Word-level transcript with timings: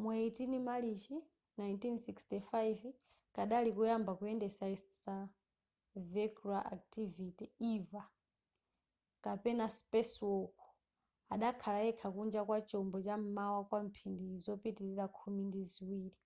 mu 0.00 0.08
18 0.22 0.58
marichi 0.68 1.16
1965 1.58 2.88
kadali 3.36 3.70
koyamba 3.76 4.10
kuyendesa 4.18 4.64
extravehicular 4.74 6.62
activity 6.76 7.44
eva 7.72 8.02
kapena 9.24 9.66
spacewalk” 9.78 10.56
adakhala 11.34 11.80
yekha 11.86 12.08
kunja 12.14 12.40
kwa 12.48 12.58
chombo 12.68 12.96
cha 13.06 13.16
m'mwamba 13.20 13.66
kwa 13.68 13.78
mphindi 13.86 14.28
zopitilira 14.44 15.06
khumi 15.16 15.42
ndi 15.48 15.62
ziwiri 15.70 16.18